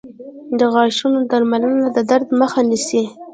[0.59, 3.03] •د غاښونو درملنه د درد مخه نیسي.